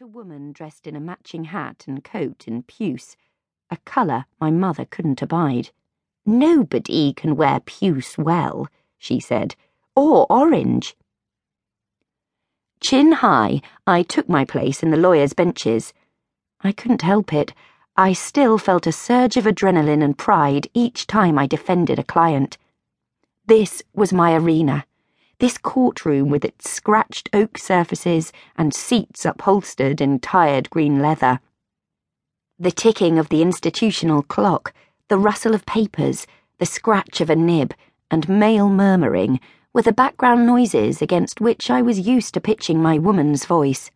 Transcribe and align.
a 0.00 0.06
woman 0.06 0.50
dressed 0.50 0.88
in 0.88 0.96
a 0.96 1.00
matching 1.00 1.44
hat 1.44 1.84
and 1.86 2.02
coat 2.02 2.48
in 2.48 2.64
puce, 2.64 3.16
a 3.70 3.76
colour 3.84 4.24
my 4.40 4.50
mother 4.50 4.84
couldn't 4.84 5.22
abide. 5.22 5.70
Nobody 6.26 7.12
can 7.12 7.36
wear 7.36 7.60
puce 7.60 8.18
well, 8.18 8.66
she 8.98 9.20
said, 9.20 9.54
or 9.94 10.26
orange. 10.28 10.96
Chin 12.80 13.12
high, 13.12 13.60
I 13.86 14.02
took 14.02 14.28
my 14.28 14.44
place 14.44 14.82
in 14.82 14.90
the 14.90 14.96
lawyer's 14.96 15.32
benches. 15.32 15.92
I 16.62 16.72
couldn't 16.72 17.02
help 17.02 17.32
it. 17.32 17.52
I 17.96 18.14
still 18.14 18.58
felt 18.58 18.88
a 18.88 18.92
surge 18.92 19.36
of 19.36 19.44
adrenaline 19.44 20.02
and 20.02 20.18
pride 20.18 20.66
each 20.74 21.06
time 21.06 21.38
I 21.38 21.46
defended 21.46 22.00
a 22.00 22.04
client. 22.04 22.58
This 23.46 23.82
was 23.94 24.12
my 24.12 24.34
arena. 24.34 24.86
This 25.38 25.58
courtroom 25.58 26.28
with 26.30 26.44
its 26.44 26.70
scratched 26.70 27.28
oak 27.32 27.58
surfaces 27.58 28.32
and 28.56 28.72
seats 28.72 29.24
upholstered 29.24 30.00
in 30.00 30.20
tired 30.20 30.70
green 30.70 31.00
leather. 31.02 31.40
The 32.58 32.70
ticking 32.70 33.18
of 33.18 33.30
the 33.30 33.42
institutional 33.42 34.22
clock, 34.22 34.72
the 35.08 35.18
rustle 35.18 35.54
of 35.54 35.66
papers, 35.66 36.26
the 36.58 36.66
scratch 36.66 37.20
of 37.20 37.28
a 37.28 37.36
nib, 37.36 37.74
and 38.10 38.28
male 38.28 38.68
murmuring 38.68 39.40
were 39.72 39.82
the 39.82 39.92
background 39.92 40.46
noises 40.46 41.02
against 41.02 41.40
which 41.40 41.68
I 41.68 41.82
was 41.82 42.06
used 42.06 42.32
to 42.34 42.40
pitching 42.40 42.80
my 42.80 42.96
woman's 42.96 43.44
voice. 43.44 43.90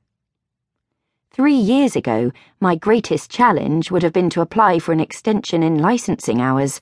Three 1.30 1.55
years 1.55 1.95
ago, 1.95 2.32
my 2.59 2.74
greatest 2.74 3.30
challenge 3.30 3.93
would 3.93 4.02
have 4.02 4.12
been 4.12 4.29
to 4.30 4.41
apply 4.41 4.80
for 4.80 4.91
an 4.91 4.98
extension 4.98 5.62
in 5.62 5.79
licensing 5.79 6.41
hours. 6.41 6.80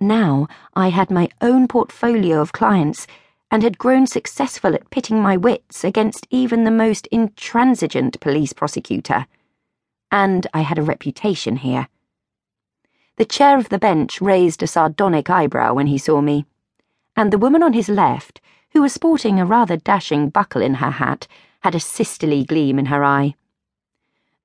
Now 0.00 0.48
I 0.74 0.88
had 0.88 1.10
my 1.10 1.28
own 1.42 1.68
portfolio 1.68 2.40
of 2.40 2.54
clients 2.54 3.06
and 3.52 3.62
had 3.62 3.76
grown 3.76 4.06
successful 4.06 4.74
at 4.74 4.88
pitting 4.88 5.20
my 5.20 5.36
wits 5.36 5.84
against 5.84 6.26
even 6.30 6.64
the 6.64 6.70
most 6.70 7.06
intransigent 7.12 8.18
police 8.18 8.54
prosecutor. 8.54 9.26
And 10.10 10.46
I 10.54 10.62
had 10.62 10.78
a 10.78 10.82
reputation 10.82 11.56
here. 11.56 11.88
The 13.18 13.26
chair 13.26 13.58
of 13.58 13.68
the 13.68 13.78
bench 13.78 14.22
raised 14.22 14.62
a 14.62 14.66
sardonic 14.66 15.28
eyebrow 15.28 15.74
when 15.74 15.88
he 15.88 15.98
saw 15.98 16.22
me, 16.22 16.46
and 17.14 17.30
the 17.30 17.36
woman 17.36 17.62
on 17.62 17.74
his 17.74 17.90
left, 17.90 18.40
who 18.72 18.80
was 18.80 18.94
sporting 18.94 19.38
a 19.38 19.44
rather 19.44 19.76
dashing 19.76 20.30
buckle 20.30 20.62
in 20.62 20.74
her 20.74 20.92
hat, 20.92 21.28
had 21.60 21.74
a 21.74 21.80
sisterly 21.80 22.44
gleam 22.44 22.78
in 22.78 22.86
her 22.86 23.04
eye. 23.04 23.34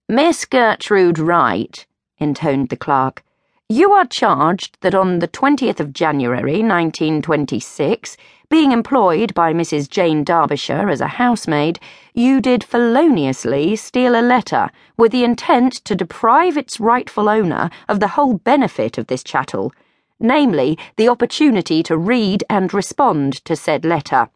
Miss 0.09 0.43
Gertrude 0.43 1.17
Wright, 1.17 1.87
intoned 2.17 2.67
the 2.67 2.75
clerk, 2.75 3.23
you 3.69 3.91
are 3.91 4.05
charged 4.05 4.77
that 4.79 4.95
on 4.95 5.19
the 5.19 5.27
20th 5.27 5.81
of 5.81 5.91
January, 5.91 6.63
1926, 6.63 8.15
being 8.49 8.71
employed 8.71 9.33
by 9.33 9.51
Mrs. 9.51 9.89
Jane 9.89 10.23
Derbyshire 10.23 10.89
as 10.89 11.01
a 11.01 11.07
housemaid, 11.07 11.77
you 12.13 12.39
did 12.39 12.63
feloniously 12.63 13.75
steal 13.75 14.17
a 14.17 14.21
letter 14.21 14.69
with 14.95 15.11
the 15.11 15.25
intent 15.25 15.73
to 15.83 15.95
deprive 15.95 16.55
its 16.55 16.79
rightful 16.79 17.27
owner 17.27 17.69
of 17.89 17.99
the 17.99 18.07
whole 18.07 18.35
benefit 18.35 18.97
of 18.97 19.07
this 19.07 19.21
chattel, 19.21 19.73
namely, 20.17 20.77
the 20.95 21.09
opportunity 21.09 21.83
to 21.83 21.97
read 21.97 22.45
and 22.49 22.73
respond 22.73 23.43
to 23.43 23.53
said 23.53 23.83
letter. 23.83 24.29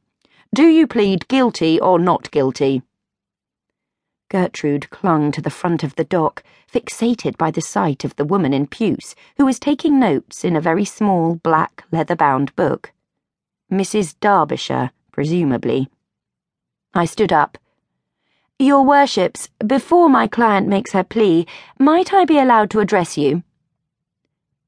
Do 0.53 0.67
you 0.67 0.85
plead 0.87 1.29
guilty 1.29 1.79
or 1.79 1.99
not 1.99 2.29
guilty? 2.31 2.81
Gertrude 4.31 4.89
clung 4.91 5.33
to 5.33 5.41
the 5.41 5.49
front 5.49 5.83
of 5.83 5.93
the 5.95 6.05
dock, 6.05 6.41
fixated 6.73 7.37
by 7.37 7.51
the 7.51 7.59
sight 7.59 8.05
of 8.05 8.15
the 8.15 8.23
woman 8.23 8.53
in 8.53 8.65
puce, 8.65 9.13
who 9.35 9.45
was 9.45 9.59
taking 9.59 9.99
notes 9.99 10.45
in 10.45 10.55
a 10.55 10.61
very 10.61 10.85
small 10.85 11.35
black 11.35 11.83
leather 11.91 12.15
bound 12.15 12.55
book. 12.55 12.93
Mrs. 13.69 14.15
Derbyshire, 14.21 14.91
presumably. 15.11 15.89
I 16.93 17.03
stood 17.03 17.33
up. 17.33 17.57
Your 18.57 18.85
worships, 18.85 19.49
before 19.67 20.07
my 20.07 20.27
client 20.27 20.65
makes 20.65 20.93
her 20.93 21.03
plea, 21.03 21.45
might 21.77 22.13
I 22.13 22.23
be 22.23 22.39
allowed 22.39 22.69
to 22.69 22.79
address 22.79 23.17
you? 23.17 23.43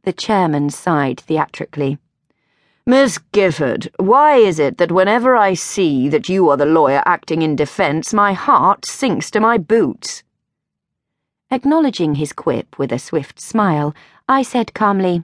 The 0.03 0.11
chairman 0.11 0.71
sighed 0.71 1.21
theatrically. 1.21 1.99
Miss 2.85 3.17
Gifford, 3.31 3.89
why 3.97 4.35
is 4.35 4.59
it 4.59 4.77
that 4.77 4.91
whenever 4.91 5.37
I 5.37 5.53
see 5.53 6.09
that 6.09 6.27
you 6.27 6.49
are 6.49 6.57
the 6.57 6.65
lawyer 6.65 7.01
acting 7.05 7.41
in 7.41 7.55
defence, 7.55 8.13
my 8.13 8.33
heart 8.33 8.83
sinks 8.83 9.31
to 9.31 9.39
my 9.39 9.57
boots? 9.57 10.21
Acknowledging 11.49 12.15
his 12.15 12.33
quip 12.33 12.77
with 12.77 12.91
a 12.91 12.99
swift 12.99 13.39
smile, 13.39 13.95
I 14.27 14.41
said 14.41 14.73
calmly, 14.73 15.23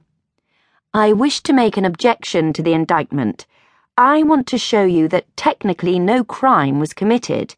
I 0.94 1.12
wish 1.12 1.42
to 1.42 1.52
make 1.52 1.76
an 1.76 1.84
objection 1.84 2.54
to 2.54 2.62
the 2.62 2.72
indictment. 2.72 3.46
I 3.94 4.22
want 4.22 4.46
to 4.46 4.56
show 4.56 4.84
you 4.84 5.06
that 5.08 5.36
technically 5.36 5.98
no 5.98 6.24
crime 6.24 6.80
was 6.80 6.94
committed. 6.94 7.54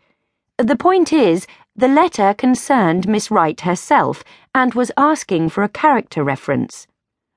The 0.58 0.74
point 0.74 1.12
is, 1.12 1.46
the 1.76 1.86
letter 1.86 2.34
concerned 2.34 3.06
Miss 3.06 3.30
Wright 3.30 3.60
herself 3.60 4.24
and 4.52 4.74
was 4.74 4.90
asking 4.96 5.50
for 5.50 5.62
a 5.62 5.68
character 5.68 6.24
reference. 6.24 6.88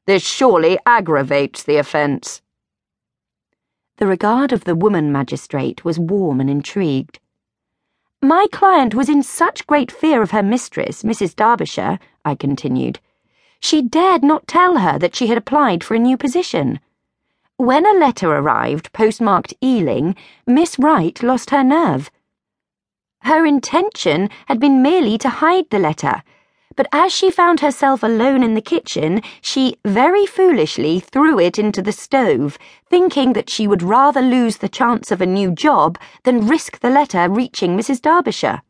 This 0.08 0.26
surely 0.26 0.80
aggravates 0.88 1.62
the 1.62 1.78
offence. 1.78 2.42
The 3.98 4.08
regard 4.08 4.52
of 4.52 4.66
the 4.66 4.76
woman 4.76 5.12
magistrate 5.12 5.86
was 5.86 5.98
warm 5.98 6.42
and 6.42 6.50
intrigued. 6.50 7.20
My 8.22 8.48
client 8.52 8.94
was 8.94 9.08
in 9.08 9.24
such 9.24 9.68
great 9.68 9.92
fear 9.92 10.22
of 10.22 10.32
her 10.32 10.44
mistress, 10.44 11.04
Mrs. 11.04 11.36
Derbyshire, 11.36 12.00
I 12.26 12.36
continued. 12.36 13.00
She 13.62 13.82
dared 13.82 14.24
not 14.24 14.48
tell 14.48 14.80
her 14.80 15.00
that 15.00 15.16
she 15.16 15.28
had 15.28 15.38
applied 15.38 15.84
for 15.84 15.96
a 15.96 16.00
new 16.00 16.18
position. 16.18 16.80
When 17.56 17.86
a 17.86 17.98
letter 17.98 18.30
arrived 18.32 18.92
postmarked 18.92 19.54
Ealing, 19.64 20.16
Miss 20.46 20.78
Wright 20.78 21.22
lost 21.24 21.52
her 21.52 21.64
nerve. 21.64 22.12
Her 23.22 23.46
intention 23.46 24.30
had 24.48 24.60
been 24.60 24.82
merely 24.82 25.18
to 25.20 25.30
hide 25.30 25.70
the 25.70 25.80
letter 25.80 26.22
but 26.75 26.88
as 26.91 27.13
she 27.13 27.31
found 27.31 27.62
herself 27.62 28.03
alone 28.03 28.44
in 28.44 28.53
the 28.53 28.62
kitchen, 28.62 29.22
she 29.41 29.78
very 29.86 30.25
foolishly 30.25 31.00
threw 31.00 31.40
it 31.40 31.58
into 31.58 31.81
the 31.81 31.91
stove, 31.91 32.58
thinking 32.90 33.34
that 33.34 33.50
she 33.50 33.68
would 33.68 33.81
rather 33.81 34.22
lose 34.22 34.58
the 34.58 34.69
chance 34.69 35.12
of 35.12 35.22
a 35.22 35.25
new 35.25 35.52
job 35.52 35.97
than 36.24 36.47
risk 36.47 36.80
the 36.80 36.90
letter 36.90 37.30
reaching 37.30 37.78
Mrs. 37.78 38.02
Derbyshire. 38.02 38.62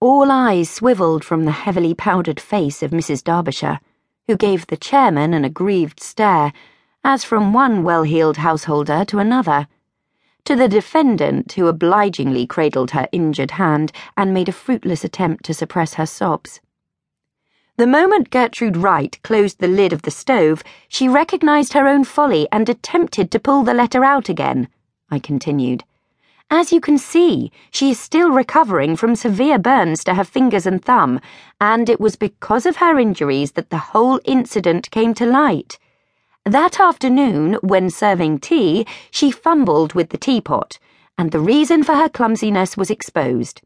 All 0.00 0.30
eyes 0.30 0.70
swivelled 0.70 1.24
from 1.24 1.44
the 1.44 1.52
heavily 1.52 1.94
powdered 1.94 2.38
face 2.38 2.82
of 2.82 2.90
Mrs. 2.90 3.24
Derbyshire, 3.24 3.80
who 4.26 4.36
gave 4.36 4.66
the 4.66 4.76
chairman 4.76 5.32
an 5.32 5.44
aggrieved 5.44 6.00
stare, 6.00 6.52
as 7.02 7.24
from 7.24 7.52
one 7.52 7.82
well 7.82 8.02
heeled 8.02 8.36
householder 8.36 9.04
to 9.06 9.18
another 9.18 9.66
to 10.44 10.56
the 10.56 10.68
defendant, 10.68 11.52
who 11.52 11.66
obligingly 11.66 12.46
cradled 12.46 12.92
her 12.92 13.06
injured 13.12 13.50
hand 13.52 13.92
and 14.16 14.32
made 14.32 14.48
a 14.48 14.52
fruitless 14.52 15.04
attempt 15.04 15.44
to 15.44 15.52
suppress 15.52 15.94
her 15.94 16.06
sobs. 16.06 16.60
The 17.78 17.86
moment 17.86 18.30
Gertrude 18.30 18.76
Wright 18.76 19.16
closed 19.22 19.60
the 19.60 19.68
lid 19.68 19.92
of 19.92 20.02
the 20.02 20.10
stove, 20.10 20.64
she 20.88 21.08
recognized 21.08 21.74
her 21.74 21.86
own 21.86 22.02
folly 22.02 22.48
and 22.50 22.68
attempted 22.68 23.30
to 23.30 23.38
pull 23.38 23.62
the 23.62 23.72
letter 23.72 24.04
out 24.04 24.28
again, 24.28 24.66
I 25.12 25.20
continued. 25.20 25.84
As 26.50 26.72
you 26.72 26.80
can 26.80 26.98
see, 26.98 27.52
she 27.70 27.92
is 27.92 28.00
still 28.00 28.32
recovering 28.32 28.96
from 28.96 29.14
severe 29.14 29.60
burns 29.60 30.02
to 30.04 30.14
her 30.14 30.24
fingers 30.24 30.66
and 30.66 30.84
thumb, 30.84 31.20
and 31.60 31.88
it 31.88 32.00
was 32.00 32.16
because 32.16 32.66
of 32.66 32.78
her 32.78 32.98
injuries 32.98 33.52
that 33.52 33.70
the 33.70 33.78
whole 33.78 34.18
incident 34.24 34.90
came 34.90 35.14
to 35.14 35.24
light. 35.24 35.78
That 36.44 36.80
afternoon, 36.80 37.58
when 37.62 37.90
serving 37.90 38.40
tea, 38.40 38.86
she 39.12 39.30
fumbled 39.30 39.92
with 39.92 40.08
the 40.08 40.18
teapot, 40.18 40.80
and 41.16 41.30
the 41.30 41.38
reason 41.38 41.84
for 41.84 41.94
her 41.94 42.08
clumsiness 42.08 42.76
was 42.76 42.90
exposed. 42.90 43.62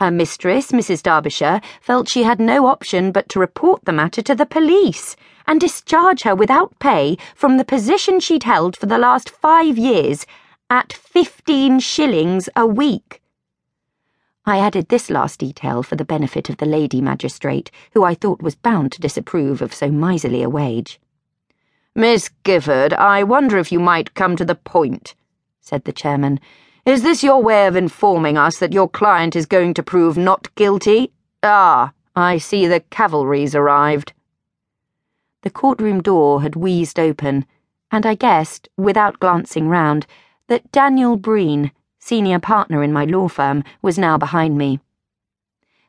Her 0.00 0.10
mistress, 0.10 0.72
Mrs. 0.72 1.02
Derbyshire, 1.02 1.60
felt 1.82 2.08
she 2.08 2.22
had 2.22 2.40
no 2.40 2.64
option 2.64 3.12
but 3.12 3.28
to 3.28 3.38
report 3.38 3.84
the 3.84 3.92
matter 3.92 4.22
to 4.22 4.34
the 4.34 4.46
police 4.46 5.14
and 5.46 5.60
discharge 5.60 6.22
her 6.22 6.34
without 6.34 6.78
pay 6.78 7.18
from 7.34 7.58
the 7.58 7.66
position 7.66 8.18
she'd 8.18 8.44
held 8.44 8.78
for 8.78 8.86
the 8.86 8.96
last 8.96 9.28
five 9.28 9.76
years 9.76 10.24
at 10.70 10.90
15 10.90 11.80
shillings 11.80 12.48
a 12.56 12.66
week. 12.66 13.20
I 14.46 14.56
added 14.56 14.88
this 14.88 15.10
last 15.10 15.38
detail 15.38 15.82
for 15.82 15.96
the 15.96 16.04
benefit 16.06 16.48
of 16.48 16.56
the 16.56 16.64
lady 16.64 17.02
magistrate, 17.02 17.70
who 17.92 18.02
I 18.02 18.14
thought 18.14 18.40
was 18.40 18.54
bound 18.54 18.92
to 18.92 19.02
disapprove 19.02 19.60
of 19.60 19.74
so 19.74 19.90
miserly 19.90 20.42
a 20.42 20.48
wage. 20.48 20.98
Miss 21.94 22.30
Gifford, 22.42 22.94
I 22.94 23.22
wonder 23.22 23.58
if 23.58 23.70
you 23.70 23.78
might 23.78 24.14
come 24.14 24.34
to 24.36 24.46
the 24.46 24.54
point, 24.54 25.14
said 25.60 25.84
the 25.84 25.92
chairman. 25.92 26.40
Is 26.86 27.02
this 27.02 27.22
your 27.22 27.42
way 27.42 27.66
of 27.66 27.76
informing 27.76 28.38
us 28.38 28.58
that 28.58 28.72
your 28.72 28.88
client 28.88 29.36
is 29.36 29.44
going 29.44 29.74
to 29.74 29.82
prove 29.82 30.16
not 30.16 30.54
guilty? 30.54 31.12
Ah, 31.42 31.92
I 32.16 32.38
see 32.38 32.66
the 32.66 32.80
cavalry's 32.80 33.54
arrived. 33.54 34.14
The 35.42 35.50
courtroom 35.50 36.00
door 36.00 36.40
had 36.40 36.56
wheezed 36.56 36.98
open, 36.98 37.44
and 37.90 38.06
I 38.06 38.14
guessed, 38.14 38.68
without 38.78 39.20
glancing 39.20 39.68
round, 39.68 40.06
that 40.46 40.72
Daniel 40.72 41.18
Breen, 41.18 41.70
senior 41.98 42.38
partner 42.38 42.82
in 42.82 42.94
my 42.94 43.04
law 43.04 43.28
firm, 43.28 43.62
was 43.82 43.98
now 43.98 44.16
behind 44.16 44.56
me. 44.56 44.80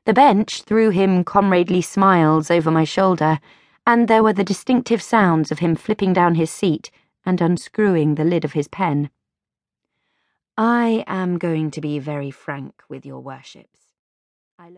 The 0.06 0.14
bench 0.14 0.64
threw 0.64 0.90
him 0.90 1.24
comradely 1.24 1.82
smiles 1.82 2.52
over 2.52 2.70
my 2.70 2.84
shoulder, 2.84 3.40
and 3.88 4.10
there 4.10 4.24
were 4.24 4.34
the 4.34 4.44
distinctive 4.44 5.02
sounds 5.02 5.54
of 5.54 5.60
him 5.60 5.76
flipping 5.76 6.12
down 6.12 6.36
his 6.36 6.52
seat 6.52 6.92
and 7.26 7.40
unscrewing 7.40 8.16
the 8.16 8.26
lid 8.26 8.44
of 8.44 8.54
his 8.54 8.68
pen. 8.68 9.10
I 10.57 11.03
am 11.07 11.38
going 11.38 11.71
to 11.71 11.81
be 11.81 12.00
very 12.00 12.31
frank 12.31 12.83
with 12.88 13.06
your 13.06 13.19
worships. 13.19 13.91